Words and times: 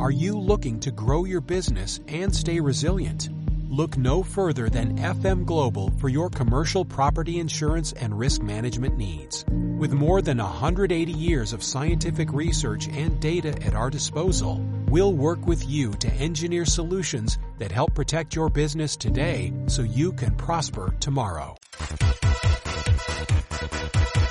Are 0.00 0.10
you 0.10 0.40
looking 0.40 0.80
to 0.80 0.90
grow 0.90 1.26
your 1.26 1.42
business 1.42 2.00
and 2.08 2.34
stay 2.34 2.58
resilient? 2.58 3.28
Look 3.68 3.98
no 3.98 4.22
further 4.22 4.70
than 4.70 4.96
FM 4.96 5.44
Global 5.44 5.92
for 5.98 6.08
your 6.08 6.30
commercial 6.30 6.86
property 6.86 7.38
insurance 7.38 7.92
and 7.92 8.18
risk 8.18 8.40
management 8.40 8.96
needs. 8.96 9.44
With 9.50 9.92
more 9.92 10.22
than 10.22 10.38
180 10.38 11.12
years 11.12 11.52
of 11.52 11.62
scientific 11.62 12.32
research 12.32 12.88
and 12.88 13.20
data 13.20 13.50
at 13.62 13.74
our 13.74 13.90
disposal, 13.90 14.64
we'll 14.88 15.12
work 15.12 15.46
with 15.46 15.68
you 15.68 15.92
to 15.92 16.08
engineer 16.14 16.64
solutions 16.64 17.38
that 17.58 17.70
help 17.70 17.94
protect 17.94 18.34
your 18.34 18.48
business 18.48 18.96
today 18.96 19.52
so 19.66 19.82
you 19.82 20.12
can 20.12 20.34
prosper 20.34 20.94
tomorrow. 20.98 21.58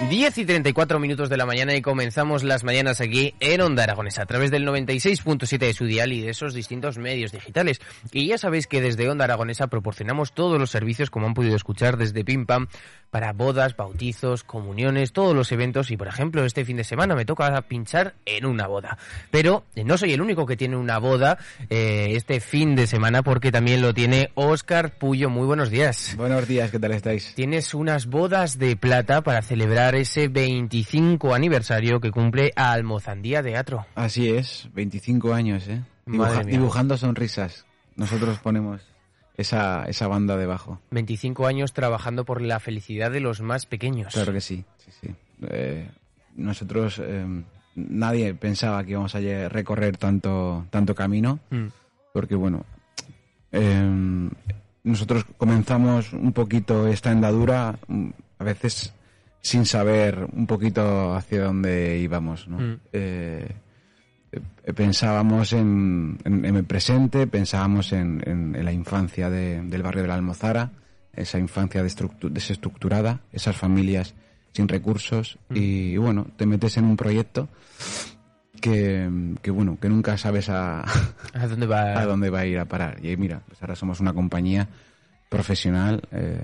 10 0.00 0.38
y 0.38 0.44
34 0.44 0.98
minutos 0.98 1.28
de 1.30 1.36
la 1.36 1.46
mañana 1.46 1.74
y 1.74 1.80
comenzamos 1.80 2.42
las 2.42 2.64
mañanas 2.64 3.00
aquí 3.00 3.34
en 3.38 3.60
Onda 3.60 3.84
Aragonesa 3.84 4.22
a 4.22 4.26
través 4.26 4.50
del 4.50 4.66
96.7 4.66 5.58
de 5.58 5.72
su 5.72 5.86
dial 5.86 6.12
y 6.12 6.20
de 6.20 6.30
esos 6.30 6.52
distintos 6.52 6.98
medios 6.98 7.30
digitales. 7.30 7.80
Y 8.10 8.26
ya 8.26 8.36
sabéis 8.36 8.66
que 8.66 8.82
desde 8.82 9.08
Onda 9.08 9.24
Aragonesa 9.24 9.68
proporcionamos 9.68 10.32
todos 10.32 10.58
los 10.58 10.70
servicios, 10.70 11.10
como 11.10 11.28
han 11.28 11.34
podido 11.34 11.54
escuchar, 11.54 11.96
desde 11.96 12.24
Pim 12.24 12.44
Pam 12.44 12.66
para 13.10 13.32
bodas, 13.32 13.76
bautizos, 13.76 14.42
comuniones, 14.42 15.12
todos 15.12 15.36
los 15.36 15.52
eventos 15.52 15.92
y 15.92 15.96
por 15.96 16.08
ejemplo 16.08 16.44
este 16.44 16.64
fin 16.64 16.76
de 16.76 16.82
semana 16.82 17.14
me 17.14 17.24
toca 17.24 17.62
pinchar 17.62 18.14
en 18.26 18.44
una 18.44 18.66
boda. 18.66 18.98
Pero 19.30 19.62
no 19.76 19.96
soy 19.96 20.12
el 20.12 20.20
único 20.20 20.44
que 20.46 20.56
tiene 20.56 20.76
una 20.76 20.98
boda 20.98 21.38
eh, 21.70 22.08
este 22.10 22.40
fin 22.40 22.74
de 22.74 22.88
semana 22.88 23.22
porque 23.22 23.52
también 23.52 23.80
lo 23.80 23.94
tiene 23.94 24.30
Óscar 24.34 24.98
Puyo. 24.98 25.30
Muy 25.30 25.46
buenos 25.46 25.70
días. 25.70 26.14
Buenos 26.16 26.48
días, 26.48 26.72
¿qué 26.72 26.80
tal 26.80 26.90
estáis? 26.90 27.34
Tienes 27.36 27.72
unas 27.72 28.06
bodas 28.06 28.58
de 28.58 28.76
plata 28.76 29.22
para 29.22 29.42
celebrar 29.42 29.83
ese 29.92 30.28
25 30.28 31.34
aniversario 31.34 32.00
que 32.00 32.10
cumple 32.10 32.52
Almozandía 32.56 33.42
Teatro. 33.42 33.86
Así 33.94 34.30
es, 34.30 34.68
25 34.72 35.34
años, 35.34 35.68
¿eh? 35.68 35.82
dibujando 36.06 36.96
sonrisas. 36.96 37.66
Nosotros 37.96 38.38
ponemos 38.38 38.80
esa, 39.36 39.84
esa 39.84 40.08
banda 40.08 40.36
debajo. 40.36 40.80
25 40.90 41.46
años 41.46 41.72
trabajando 41.72 42.24
por 42.24 42.40
la 42.40 42.60
felicidad 42.60 43.10
de 43.10 43.20
los 43.20 43.40
más 43.40 43.66
pequeños. 43.66 44.14
Claro 44.14 44.32
que 44.32 44.40
sí, 44.40 44.64
sí, 44.78 44.90
sí. 45.00 45.14
Eh, 45.48 45.90
nosotros, 46.36 47.00
eh, 47.04 47.26
nadie 47.74 48.34
pensaba 48.34 48.82
que 48.84 48.92
íbamos 48.92 49.14
a 49.14 49.20
recorrer 49.48 49.96
tanto, 49.98 50.66
tanto 50.70 50.94
camino, 50.94 51.40
mm. 51.50 51.66
porque 52.12 52.34
bueno, 52.34 52.64
eh, 53.52 54.30
nosotros 54.84 55.24
comenzamos 55.36 56.12
un 56.12 56.32
poquito 56.32 56.86
esta 56.86 57.10
andadura, 57.10 57.78
mm, 57.88 58.08
a 58.38 58.44
veces 58.44 58.93
sin 59.44 59.66
saber 59.66 60.26
un 60.32 60.46
poquito 60.46 61.14
hacia 61.14 61.44
dónde 61.44 61.98
íbamos, 61.98 62.48
¿no? 62.48 62.58
Mm. 62.58 62.80
Eh, 62.94 63.54
pensábamos 64.74 65.52
en, 65.52 66.18
el 66.24 66.64
presente, 66.64 67.26
pensábamos 67.26 67.92
en, 67.92 68.56
la 68.58 68.72
infancia 68.72 69.28
del 69.28 69.82
barrio 69.82 70.02
de 70.02 70.08
la 70.08 70.14
Almozara, 70.14 70.72
esa 71.12 71.38
infancia 71.38 71.82
desestructurada, 71.82 73.20
esas 73.32 73.54
familias 73.54 74.14
sin 74.52 74.66
recursos 74.66 75.38
mm. 75.50 75.56
y, 75.56 75.96
bueno, 75.98 76.26
te 76.36 76.46
metes 76.46 76.78
en 76.78 76.86
un 76.86 76.96
proyecto 76.96 77.50
que, 78.62 79.06
bueno, 79.52 79.76
que 79.78 79.90
nunca 79.90 80.16
sabes 80.16 80.48
a, 80.48 80.84
¿A, 81.34 81.46
dónde 81.46 81.66
va? 81.66 82.00
a 82.00 82.06
dónde 82.06 82.30
va 82.30 82.40
a 82.40 82.46
ir 82.46 82.58
a 82.58 82.64
parar. 82.64 83.04
Y 83.04 83.14
mira, 83.18 83.42
pues 83.46 83.60
ahora 83.60 83.76
somos 83.76 84.00
una 84.00 84.14
compañía 84.14 84.70
profesional 85.28 86.00
eh, 86.12 86.42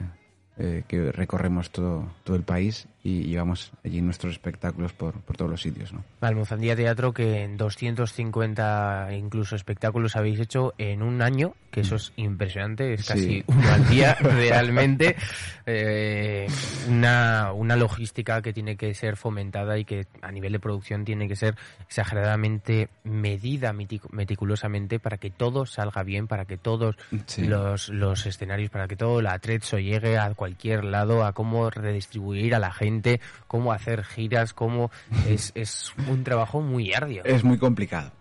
eh, 0.63 0.83
que 0.87 1.11
recorremos 1.11 1.71
todo, 1.71 2.07
todo 2.23 2.37
el 2.37 2.43
país 2.43 2.87
y 3.03 3.23
llevamos 3.23 3.73
allí 3.83 4.03
nuestros 4.03 4.35
espectáculos 4.35 4.93
por, 4.93 5.15
por 5.23 5.35
todos 5.35 5.51
los 5.51 5.63
sitios. 5.63 5.91
¿no? 5.93 6.05
Almozandía 6.21 6.77
Teatro, 6.77 7.15
que 7.15 7.45
en 7.45 7.57
250 7.57 9.09
incluso 9.13 9.57
espectáculos 9.57 10.17
habéis 10.17 10.39
hecho 10.39 10.75
en 10.77 11.03
un 11.03 11.23
año, 11.23 11.55
que 11.71 11.81
eso 11.81 11.97
es 11.97 12.13
impresionante, 12.17 12.93
es 12.93 13.07
casi 13.07 13.43
un 13.47 13.57
uno 13.57 13.73
al 13.73 13.89
día 13.89 14.15
realmente. 14.21 15.17
Eh, 15.65 16.47
una, 16.89 17.53
una 17.53 17.77
logística 17.77 18.43
que 18.43 18.53
tiene 18.53 18.77
que 18.77 18.93
ser 18.93 19.17
fomentada 19.17 19.79
y 19.79 19.85
que 19.87 20.07
a 20.21 20.31
nivel 20.31 20.53
de 20.53 20.61
producción 20.61 21.05
tiene 21.05 21.27
que 21.27 21.37
ser 21.37 21.55
exageradamente 21.87 22.89
medida 23.05 23.73
meticulosamente 23.73 24.99
para 24.99 25.17
que 25.17 25.31
todo 25.31 25.65
salga 25.65 26.03
bien, 26.03 26.27
para 26.27 26.45
que 26.45 26.59
todos 26.59 26.97
los, 27.39 27.89
los 27.89 28.27
escenarios, 28.27 28.69
para 28.69 28.89
que 28.89 28.97
todo 28.97 29.21
el 29.21 29.27
atrezzo 29.27 29.79
llegue 29.79 30.19
a 30.19 30.35
cualquier 30.35 30.50
lado, 30.85 31.25
a 31.25 31.33
cómo 31.33 31.71
redistribuir 31.71 32.55
a 32.55 32.59
la 32.59 32.73
gente 32.73 33.21
cómo 33.47 33.73
hacer 33.73 34.05
giras, 34.05 34.55
cómo 34.55 34.91
es, 35.29 35.53
es 35.55 35.93
un 36.09 36.25
trabajo 36.25 36.61
muy 36.61 36.93
arduo. 36.93 37.23
Es 37.25 37.45
muy 37.45 37.59
complicado. 37.59 38.13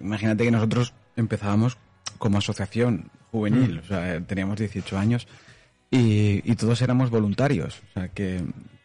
Imagínate 0.00 0.44
que 0.44 0.50
nosotros 0.50 0.94
empezábamos 1.16 1.78
como 2.18 2.38
asociación 2.38 3.10
juvenil, 3.30 3.76
mm. 3.76 3.78
o 3.78 3.82
sea, 3.82 4.20
teníamos 4.20 4.58
18 4.58 4.98
años 4.98 5.28
y, 5.90 6.54
todos 6.56 6.82
éramos 6.82 7.10
voluntarios, 7.10 7.82
o 7.90 7.92
sea, 7.92 8.08
que, 8.08 8.42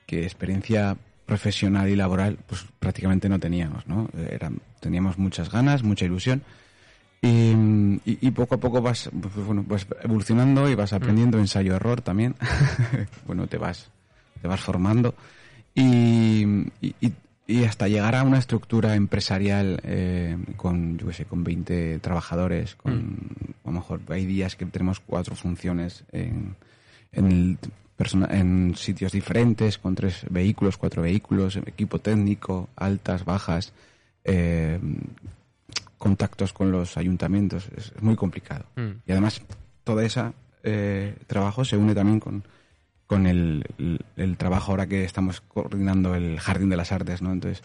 experiencia 0.08 0.98
profesional 1.26 1.88
y 1.88 1.96
laboral 1.96 2.38
pues 2.46 2.66
prácticamente 2.80 3.30
no 3.30 3.40
teníamos, 3.40 3.88
¿no? 3.88 4.10
Era, 4.30 4.52
teníamos 4.82 5.18
muchas 5.18 5.50
ganas, 5.50 5.84
mucha 5.84 6.04
ilusión 6.04 6.44
y, 7.22 8.32
poco 8.32 8.56
a 8.56 8.60
poco 8.60 8.82
vas, 8.82 9.10
pues, 9.22 9.46
bueno, 9.46 9.64
vas 9.68 9.86
evolucionando 10.02 10.70
y 10.70 10.76
vas 10.76 10.94
aprendiendo 10.94 11.38
mm. 11.38 11.42
ensayo-error 11.42 12.02
también. 12.02 12.36
bueno, 13.28 13.48
te 13.48 13.58
vas 13.58 13.92
te 14.42 14.48
vas 14.48 14.60
formando 14.60 15.14
y, 15.76 16.46
y, 16.82 17.64
hasta 17.66 17.88
llegar 17.88 18.16
a 18.16 18.24
una 18.24 18.40
estructura 18.40 18.96
empresarial 18.96 19.80
eh, 19.84 20.38
con, 20.56 20.98
yo 20.98 21.08
qué 21.08 21.14
sé, 21.14 21.26
con 21.26 21.44
20 21.44 22.00
trabajadores, 22.00 22.76
con, 22.76 22.98
mm. 22.98 23.54
a 23.66 23.68
lo 23.68 23.72
mejor 23.74 24.02
hay 24.10 24.26
días 24.26 24.56
que 24.56 24.66
tenemos 24.66 25.00
cuatro 25.00 25.36
funciones 25.36 26.04
en, 26.12 26.56
en, 27.12 27.58
en 28.30 28.76
sitios 28.76 29.12
diferentes, 29.12 29.78
con 29.78 29.96
tres 29.96 30.26
vehículos, 30.30 30.78
cuatro 30.78 31.02
vehículos, 31.02 31.58
equipo 31.58 32.00
técnico, 32.00 32.70
altas, 32.76 33.26
bajas, 33.26 33.74
eh, 34.24 34.80
contactos 36.02 36.52
con 36.52 36.72
los 36.72 36.98
ayuntamientos, 36.98 37.70
es, 37.78 37.94
muy 38.02 38.16
complicado. 38.16 38.66
Mm. 38.76 38.90
Y 39.06 39.12
además, 39.12 39.40
todo 39.84 40.02
ese 40.02 40.34
eh, 40.64 41.16
trabajo 41.28 41.64
se 41.64 41.78
une 41.78 41.94
también 41.94 42.20
con, 42.20 42.44
con 43.06 43.28
el, 43.28 43.64
trabajo 44.36 44.72
ahora 44.72 44.88
que 44.88 45.04
estamos 45.04 45.42
coordinando 45.42 46.16
el 46.16 46.40
Jardín 46.40 46.70
de 46.70 46.78
las 46.78 46.92
Artes, 46.92 47.22
¿no? 47.22 47.32
Entonces, 47.32 47.64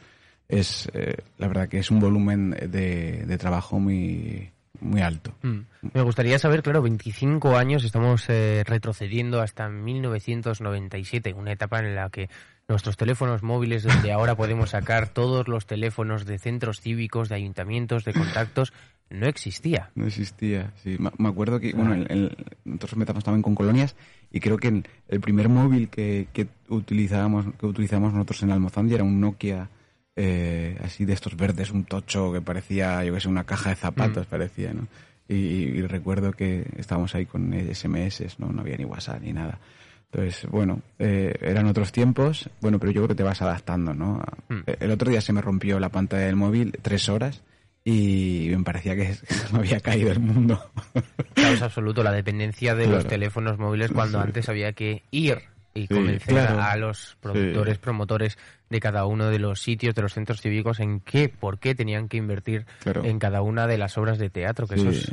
es 0.48 0.86
eh, 0.92 1.16
la 1.38 1.48
verdad 1.48 1.68
que 1.70 1.78
es 1.78 1.90
un 1.90 1.98
volumen 1.98 2.50
de, 2.50 3.38
trabajo 3.38 3.80
muy, 3.80 4.50
muy 4.80 5.00
alto. 5.00 5.32
Mm. 5.40 5.60
Me 5.94 6.02
gustaría 6.02 6.38
saber, 6.38 6.62
claro, 6.62 6.82
25 6.82 7.56
años, 7.56 7.84
estamos 7.84 8.28
eh, 8.28 8.64
retrocediendo 8.66 9.40
hasta 9.40 9.70
1997, 9.70 11.32
una 11.32 11.52
etapa 11.52 11.78
en 11.78 11.94
la 11.94 12.10
que 12.10 12.28
nuestros 12.68 12.96
teléfonos 12.96 13.42
móviles, 13.42 13.82
donde 13.84 14.12
ahora 14.12 14.36
podemos 14.36 14.70
sacar 14.70 15.08
todos 15.08 15.48
los 15.48 15.66
teléfonos 15.66 16.26
de 16.26 16.38
centros 16.38 16.80
cívicos, 16.80 17.28
de 17.28 17.36
ayuntamientos, 17.36 18.04
de 18.04 18.12
contactos, 18.12 18.72
no 19.08 19.26
existía. 19.26 19.90
No 19.94 20.06
existía, 20.06 20.72
sí. 20.82 20.96
Me 21.18 21.28
acuerdo 21.28 21.60
que, 21.60 21.72
bueno, 21.72 22.04
nosotros 22.64 22.92
empezamos 22.94 23.22
también 23.22 23.42
con 23.42 23.54
colonias 23.54 23.94
y 24.32 24.40
creo 24.40 24.56
que 24.56 24.82
el 25.08 25.20
primer 25.20 25.48
móvil 25.48 25.88
que, 25.88 26.26
que 26.32 26.48
utilizábamos 26.68 27.46
que 27.58 27.66
utilizábamos 27.66 28.12
nosotros 28.12 28.42
en 28.42 28.50
Almozandia 28.50 28.96
era 28.96 29.04
un 29.04 29.20
Nokia 29.20 29.70
eh, 30.16 30.78
así 30.82 31.04
de 31.04 31.12
estos 31.12 31.36
verdes, 31.36 31.70
un 31.70 31.84
tocho 31.84 32.32
que 32.32 32.40
parecía, 32.40 33.04
yo 33.04 33.14
que 33.14 33.20
sé, 33.20 33.28
una 33.28 33.44
caja 33.44 33.70
de 33.70 33.76
zapatos, 33.76 34.26
mm. 34.26 34.30
parecía, 34.30 34.72
¿no? 34.72 34.88
Y, 35.28 35.82
recuerdo 35.82 36.32
que 36.32 36.66
estábamos 36.76 37.14
ahí 37.14 37.26
con 37.26 37.52
SMS, 37.52 38.38
¿no? 38.38 38.48
No 38.48 38.62
había 38.62 38.76
ni 38.76 38.84
WhatsApp 38.84 39.20
ni 39.22 39.32
nada. 39.32 39.58
Entonces, 40.16 40.48
bueno, 40.50 40.80
eh, 40.98 41.34
eran 41.42 41.66
otros 41.66 41.92
tiempos, 41.92 42.48
bueno, 42.62 42.78
pero 42.78 42.90
yo 42.90 43.02
creo 43.02 43.08
que 43.08 43.14
te 43.16 43.22
vas 43.22 43.42
adaptando, 43.42 43.92
¿no? 43.92 44.22
Mm. 44.48 44.60
El 44.80 44.90
otro 44.90 45.10
día 45.10 45.20
se 45.20 45.34
me 45.34 45.42
rompió 45.42 45.78
la 45.78 45.90
pantalla 45.90 46.24
del 46.24 46.36
móvil 46.36 46.72
tres 46.80 47.10
horas 47.10 47.42
y 47.84 48.48
me 48.50 48.64
parecía 48.64 48.96
que 48.96 49.14
me 49.52 49.58
había 49.58 49.80
caído 49.80 50.10
el 50.10 50.20
mundo. 50.20 50.70
Claro, 51.34 51.54
es 51.54 51.60
absoluto, 51.60 52.02
la 52.02 52.12
dependencia 52.12 52.74
de 52.74 52.86
los 52.86 53.06
teléfonos 53.06 53.58
móviles 53.58 53.92
cuando 53.92 54.18
antes 54.18 54.48
había 54.48 54.72
que 54.72 55.02
ir 55.10 55.42
y 55.74 55.86
convencer 55.86 56.38
a 56.38 56.74
los 56.76 57.18
productores, 57.20 57.76
promotores 57.76 58.38
de 58.70 58.80
cada 58.80 59.04
uno 59.04 59.28
de 59.28 59.38
los 59.38 59.60
sitios, 59.60 59.94
de 59.94 60.00
los 60.00 60.14
centros 60.14 60.40
cívicos, 60.40 60.80
en 60.80 61.00
qué, 61.00 61.28
por 61.28 61.58
qué 61.58 61.74
tenían 61.74 62.08
que 62.08 62.16
invertir 62.16 62.64
en 62.86 63.18
cada 63.18 63.42
una 63.42 63.66
de 63.66 63.76
las 63.76 63.98
obras 63.98 64.18
de 64.18 64.30
teatro, 64.30 64.66
que 64.66 64.76
eso 64.76 64.88
es 64.88 65.12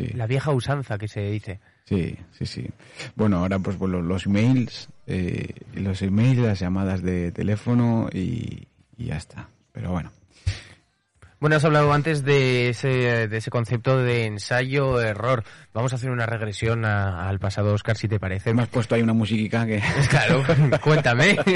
eh, 0.00 0.12
la 0.14 0.28
vieja 0.28 0.52
usanza 0.52 0.96
que 0.96 1.08
se 1.08 1.22
dice. 1.22 1.58
Sí, 1.84 2.16
sí, 2.32 2.46
sí. 2.46 2.70
Bueno, 3.16 3.38
ahora 3.38 3.58
pues 3.58 3.76
bueno, 3.78 4.00
los 4.00 4.26
emails, 4.26 4.88
eh, 5.06 5.48
los 5.74 6.00
emails, 6.02 6.38
las 6.38 6.60
llamadas 6.60 7.02
de 7.02 7.32
teléfono 7.32 8.08
y, 8.12 8.68
y 8.96 9.06
ya 9.06 9.16
está. 9.16 9.48
Pero 9.72 9.90
bueno. 9.90 10.10
Bueno, 11.42 11.56
has 11.56 11.64
hablado 11.64 11.92
antes 11.92 12.22
de 12.22 12.68
ese, 12.68 13.26
de 13.26 13.36
ese 13.36 13.50
concepto 13.50 13.98
de 13.98 14.26
ensayo-error. 14.26 15.42
Vamos 15.74 15.92
a 15.92 15.96
hacer 15.96 16.10
una 16.12 16.24
regresión 16.24 16.84
a- 16.84 17.28
al 17.28 17.40
pasado, 17.40 17.74
Oscar, 17.74 17.96
si 17.96 18.06
te 18.06 18.20
parece. 18.20 18.54
Me 18.54 18.62
has 18.62 18.68
puesto 18.68 18.94
ahí 18.94 19.02
una 19.02 19.12
musiquita 19.12 19.66
que... 19.66 19.82
Claro, 20.08 20.44
cuéntame. 20.80 21.36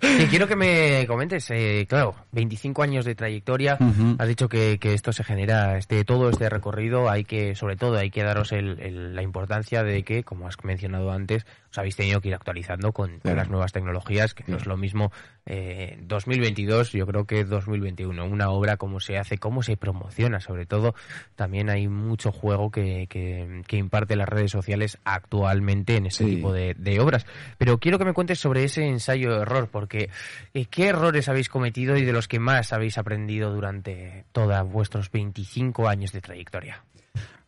Que 0.00 0.26
quiero 0.28 0.46
que 0.46 0.54
me 0.54 1.06
comentes, 1.08 1.50
eh, 1.50 1.86
claro, 1.88 2.14
25 2.32 2.82
años 2.82 3.04
de 3.04 3.14
trayectoria, 3.16 3.76
Ujú. 3.80 4.14
has 4.18 4.28
dicho 4.28 4.48
que, 4.48 4.78
que 4.78 4.94
esto 4.94 5.12
se 5.12 5.24
genera, 5.24 5.76
este 5.76 6.04
todo 6.04 6.28
este 6.30 6.48
recorrido, 6.48 7.10
hay 7.10 7.24
que, 7.24 7.54
sobre 7.56 7.74
todo, 7.76 7.96
hay 7.98 8.10
que 8.10 8.22
daros 8.22 8.52
el- 8.52 8.78
el- 8.80 9.16
la 9.16 9.22
importancia 9.22 9.82
de 9.82 10.04
que, 10.04 10.22
como 10.22 10.46
has 10.46 10.62
mencionado 10.62 11.10
antes, 11.10 11.46
os 11.70 11.78
habéis 11.78 11.96
tenido 11.96 12.20
que 12.20 12.28
ir 12.28 12.34
actualizando 12.34 12.92
con, 12.92 13.10
con 13.12 13.20
Claro. 13.20 13.36
las 13.38 13.48
nuevas 13.50 13.72
tecnologías, 13.72 14.34
que 14.34 14.44
no 14.46 14.56
es 14.56 14.66
lo 14.66 14.76
mismo 14.76 15.10
eh, 15.46 15.98
2022, 16.02 16.92
yo 16.92 17.06
creo 17.06 17.24
que 17.26 17.44
2021. 17.44 18.24
Una 18.24 18.50
obra, 18.50 18.76
cómo 18.94 19.00
se 19.00 19.18
hace, 19.18 19.38
cómo 19.38 19.64
se 19.64 19.76
promociona, 19.76 20.38
sobre 20.38 20.66
todo, 20.66 20.94
también 21.34 21.68
hay 21.68 21.88
mucho 21.88 22.30
juego 22.30 22.70
que, 22.70 23.08
que, 23.10 23.62
que 23.66 23.76
imparte 23.76 24.14
las 24.14 24.28
redes 24.28 24.52
sociales 24.52 24.98
actualmente 25.04 25.96
en 25.96 26.06
este 26.06 26.22
Sí. 26.24 26.36
tipo 26.36 26.52
de, 26.52 26.74
de 26.74 27.00
obras. 27.00 27.26
Pero 27.58 27.78
quiero 27.78 27.98
que 27.98 28.04
me 28.04 28.12
cuentes 28.12 28.38
sobre 28.38 28.62
ese 28.62 28.86
ensayo-error, 28.86 29.68
porque 29.68 30.10
eh, 30.54 30.66
¿qué 30.66 30.86
errores 30.86 31.28
habéis 31.28 31.48
cometido 31.48 31.96
y 31.96 32.04
de 32.04 32.12
los 32.12 32.28
que 32.28 32.38
más 32.38 32.72
habéis 32.72 32.96
aprendido 32.96 33.52
durante 33.52 34.26
todos 34.30 34.70
vuestros 34.70 35.10
25 35.10 35.88
años 35.88 36.12
de 36.12 36.20
trayectoria? 36.20 36.84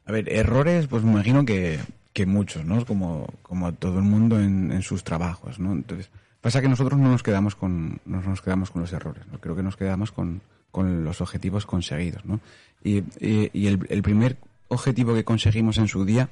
A 0.04 0.10
ver, 0.10 0.28
errores, 0.32 0.88
pues 0.88 1.04
me 1.04 1.12
imagino 1.12 1.44
que, 1.44 1.78
que 2.12 2.26
muchos, 2.26 2.64
¿no? 2.64 2.84
Como, 2.84 3.32
como 3.42 3.72
todo 3.72 3.98
el 3.98 4.04
mundo 4.04 4.40
en, 4.40 4.72
en 4.72 4.82
sus 4.82 5.04
trabajos, 5.04 5.60
¿no? 5.60 5.70
Entonces, 5.70 6.10
pasa 6.40 6.60
que 6.60 6.68
nosotros 6.68 6.98
no 6.98 7.08
nos 7.08 7.22
quedamos 7.22 7.54
con, 7.54 8.00
no 8.04 8.20
nos 8.20 8.42
quedamos 8.42 8.72
con 8.72 8.82
los 8.82 8.92
errores, 8.92 9.24
¿no? 9.30 9.38
Creo 9.38 9.54
que 9.54 9.62
nos 9.62 9.76
quedamos 9.76 10.10
con, 10.12 10.40
con 10.76 11.04
los 11.04 11.22
objetivos 11.22 11.64
conseguidos, 11.64 12.22
¿no? 12.26 12.38
Y, 12.84 12.98
y- 13.18 13.48
y 13.54 13.66
el, 13.66 13.86
el 13.88 14.02
primer 14.02 14.36
objetivo 14.68 15.14
que 15.14 15.24
conseguimos 15.24 15.78
en 15.78 15.88
su 15.88 16.04
día, 16.04 16.28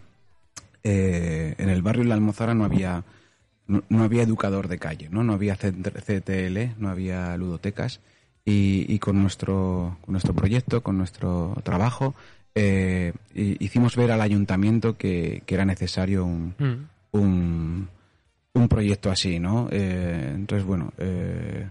eh, 0.82 1.54
en 1.56 1.70
el 1.70 1.80
barrio 1.80 2.04
la 2.04 2.14
Almozara 2.14 2.52
no 2.52 2.64
había, 2.66 3.04
no, 3.66 3.82
no 3.88 4.02
había 4.04 4.22
educador 4.22 4.68
de 4.68 4.78
calle, 4.78 5.08
¿no? 5.10 5.24
No 5.24 5.32
había 5.32 5.56
CTL, 5.56 6.74
no 6.78 6.90
había 6.90 7.34
ludotecas. 7.38 8.00
Y, 8.44 8.84
y 8.86 8.98
con 8.98 9.22
nuestro, 9.22 9.96
con 10.02 10.12
nuestro 10.12 10.34
proyecto, 10.34 10.82
con 10.82 10.98
nuestro 10.98 11.56
trabajo, 11.62 12.14
eh, 12.54 13.14
hi- 13.34 13.56
hicimos 13.60 13.96
ver 13.96 14.12
al 14.12 14.20
ayuntamiento 14.20 14.98
que, 14.98 15.42
que 15.46 15.54
era 15.54 15.64
necesario 15.64 16.26
un, 16.26 16.54
un, 17.12 17.88
un 18.52 18.68
proyecto 18.68 19.10
así, 19.10 19.38
¿no? 19.40 19.68
Eh, 19.72 20.32
entonces, 20.34 20.66
bueno, 20.66 20.92
eh, 20.98 21.66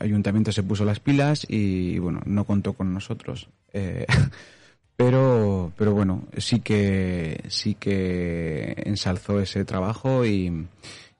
ayuntamiento 0.00 0.52
se 0.52 0.62
puso 0.62 0.84
las 0.84 1.00
pilas 1.00 1.46
y, 1.48 1.98
bueno, 1.98 2.20
no 2.24 2.44
contó 2.44 2.72
con 2.74 2.92
nosotros. 2.92 3.48
Eh, 3.72 4.06
pero, 4.96 5.72
pero 5.76 5.92
bueno, 5.94 6.24
sí 6.36 6.60
que, 6.60 7.40
sí 7.48 7.74
que 7.74 8.74
ensalzó 8.86 9.40
ese 9.40 9.64
trabajo 9.64 10.24
y, 10.26 10.66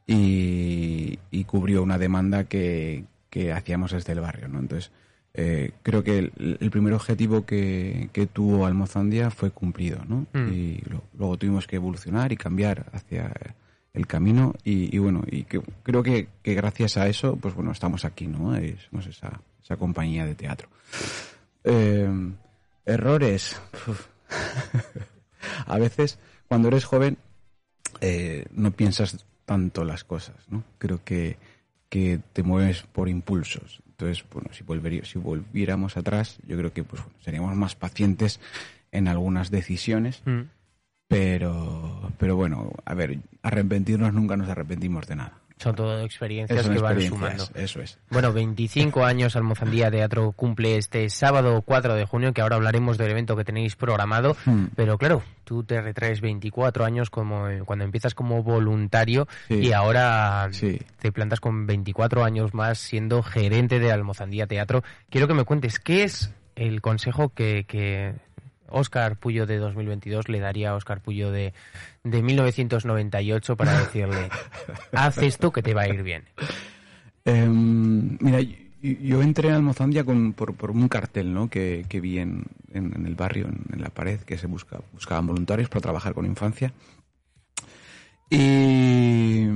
y, 0.06 1.19
y 1.30 1.44
cubrió 1.44 1.82
una 1.82 1.98
demanda 1.98 2.44
que, 2.44 3.04
que 3.30 3.52
hacíamos 3.52 3.92
desde 3.92 4.12
el 4.12 4.20
barrio, 4.20 4.48
¿no? 4.48 4.58
Entonces, 4.60 4.90
eh, 5.34 5.70
creo 5.82 6.04
que 6.04 6.19
el, 6.19 6.58
el 6.60 6.70
primer 6.70 6.92
objetivo 6.92 7.46
que, 7.46 8.10
que 8.12 8.26
tuvo 8.26 8.66
Almozandia 8.66 9.30
fue 9.30 9.50
cumplido, 9.50 10.04
¿no? 10.06 10.26
Mm. 10.34 10.52
Y 10.52 10.82
lo- 10.90 11.04
luego 11.19 11.38
tuvimos 11.38 11.66
que 11.66 11.76
evolucionar 11.76 12.32
y 12.32 12.36
cambiar 12.36 12.86
hacia 12.92 13.32
el 13.94 14.06
camino 14.06 14.55
y, 14.65 14.97
bueno, 14.99 15.23
y 15.31 15.44
que, 15.44 15.61
creo 15.83 16.03
que, 16.03 16.29
gracias 16.44 16.97
a 16.97 17.09
eso, 17.09 17.37
pues 17.37 17.55
bueno, 17.55 17.73
estamos 17.73 18.05
aquí, 18.05 18.27
¿no? 18.27 18.56
Eh, 18.56 18.77
somos 18.91 19.06
esa, 19.06 19.41
esa 19.62 19.77
compañía 19.77 20.25
de 20.25 20.35
teatro. 20.35 20.69
Eh, 21.65 22.09
errores. 22.87 23.61
A 25.67 25.79
veces, 25.79 26.19
cuando 26.49 26.69
eres 26.69 26.85
joven, 26.85 27.19
eh, 28.00 28.47
no 28.53 28.71
piensas 28.71 29.25
tanto 29.44 29.85
las 29.85 30.05
cosas, 30.05 30.37
¿no? 30.49 30.62
Creo 30.79 31.03
que, 31.05 31.37
que 31.89 32.21
te 32.33 32.43
mueves 32.43 32.83
por 32.93 33.09
impulsos. 33.09 33.81
Entonces, 33.89 34.25
bueno, 34.33 34.50
si, 34.53 34.65
volverí- 34.65 35.05
si 35.05 35.19
volviéramos 35.19 35.97
atrás, 35.97 36.39
yo 36.47 36.56
creo 36.56 36.73
que 36.73 36.85
pues, 36.85 37.03
bueno, 37.03 37.19
seríamos 37.21 37.55
más 37.56 37.75
pacientes 37.75 38.41
en 38.93 39.09
algunas 39.09 39.50
decisiones, 39.50 40.23
Mm. 40.25 40.43
Pero, 41.12 42.11
pero 42.19 42.37
bueno, 42.37 42.70
a 42.85 42.94
ver, 42.94 43.19
arrepentirnos 43.43 44.12
nunca 44.12 44.37
nos 44.37 44.49
arrepentimos 44.49 45.06
de 45.06 45.17
nada. 45.17 45.32
Son 45.59 45.76
todo 45.76 46.00
experiencias 46.03 46.64
Son 46.64 46.75
que 46.75 46.81
van 46.81 47.00
sumando. 47.03 47.44
eso 47.55 47.81
es. 47.82 47.97
Bueno, 48.11 48.32
25 48.32 49.05
años 49.05 49.37
Almozandía 49.37 49.93
Teatro 49.93 50.32
cumple 50.32 50.76
este 50.76 51.09
sábado 51.09 51.62
4 51.64 51.94
de 51.94 52.05
junio, 52.05 52.32
que 52.32 52.41
ahora 52.41 52.56
hablaremos 52.56 52.99
del 52.99 53.12
evento 53.12 53.37
que 53.37 53.44
tenéis 53.44 53.76
programado. 53.76 54.37
Hmm. 54.44 54.67
Pero 54.75 54.99
claro, 54.99 55.23
tú 55.44 55.62
te 55.62 55.81
retraes 55.81 56.20
24 56.20 56.85
años 56.85 57.11
como 57.11 57.47
eh, 57.49 57.62
cuando 57.65 57.85
empiezas 57.85 58.12
como 58.15 58.43
voluntario 58.43 59.29
Sí. 59.47 59.55
y 59.55 59.73
ahora 59.73 60.49
Sí. 60.50 60.81
te 60.99 61.12
plantas 61.12 61.38
con 61.38 61.65
24 61.67 62.25
años 62.25 62.55
más 62.55 62.79
siendo 62.79 63.23
gerente 63.23 63.79
de 63.79 63.93
Almozandía 63.93 64.49
Teatro. 64.49 64.82
Quiero 65.11 65.29
que 65.29 65.35
me 65.35 65.44
cuentes 65.44 65.79
qué 65.79 66.03
es 66.03 66.32
el 66.56 66.81
consejo 66.81 67.29
que, 67.29 67.65
que 67.69 68.15
Óscar 68.72 69.16
Puyo 69.16 69.46
de 69.46 69.58
2022 69.58 70.28
le 70.28 70.40
daría 70.40 70.70
a 70.70 70.74
Óscar 70.74 71.00
Puyo 71.00 71.30
de, 71.30 71.52
de 72.02 72.22
1998 72.22 73.56
para 73.56 73.78
decirle, 73.78 74.28
haz 74.92 75.19
esto 75.19 75.52
que 75.52 75.62
te 75.62 75.74
va 75.74 75.82
a 75.82 75.88
ir 75.88 76.02
bien. 76.02 76.24
Em, 77.24 78.19
mira, 78.20 78.40
yo, 78.82 79.22
entré 79.22 79.52
a 79.52 79.56
Almozandia 79.56 80.04
con, 80.04 80.32
por, 80.32 80.54
por 80.54 80.70
un 80.70 80.88
cartel 80.88 81.32
¿no? 81.32 81.48
que, 81.48 81.84
vi 82.02 82.19
en, 82.19 82.46
el 82.72 83.14
barrio, 83.14 83.46
en, 83.46 83.80
la 83.80 83.90
pared, 83.90 84.20
que 84.20 84.36
se 84.38 84.46
busca, 84.46 84.80
buscaban 84.92 85.26
voluntarios 85.26 85.69
para 85.69 85.82
trabajar 85.82 86.14
con 86.14 86.26
infancia. 86.26 86.72
Y, 88.28 89.46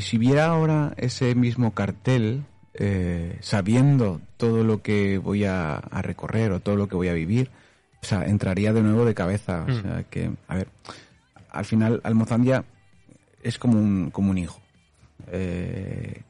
si 0.00 0.16
viera 0.16 0.46
ahora 0.46 0.94
ese 0.96 1.34
mismo 1.34 1.74
cartel, 1.74 2.44
eh, 2.72 3.36
sabiendo 3.40 4.20
todo 4.36 4.62
lo 4.62 4.80
que 4.80 5.18
voy 5.18 5.44
a 5.44 5.80
recorrer 6.02 6.52
o 6.52 6.60
todo 6.60 6.76
lo 6.76 6.88
que 6.88 6.94
voy 6.96 7.08
a 7.08 7.14
vivir, 7.14 7.50
o 8.02 8.06
sea, 8.06 8.24
entraría 8.24 8.72
de 8.72 8.82
nuevo 8.82 9.04
de 9.04 9.14
cabeza. 9.14 9.64
O 9.66 9.70
Mm. 9.70 9.82
sea, 9.82 10.02
que, 10.04 10.30
a 10.48 10.54
ver, 10.56 10.68
al 11.50 11.64
final 11.64 12.00
Almozandia 12.04 12.64
es 13.42 13.58
como 13.58 13.78
un, 13.78 14.10
como 14.10 14.30
un 14.30 14.38
hijo. 14.38 14.60
Eh, 15.32 16.22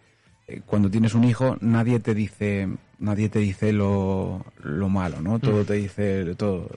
cuando 0.67 0.91
tienes 0.91 1.15
un 1.15 1.25
hijo 1.25 1.57
nadie 1.61 2.01
te 2.01 2.15
dice 2.15 2.69
nadie 2.99 3.29
te 3.29 3.39
dice 3.39 3.71
lo, 3.73 4.47
lo 4.65 4.89
malo 4.89 5.21
no 5.21 5.39
todo 5.39 5.63
te 5.65 5.75
dice 5.75 6.35
todo 6.37 6.71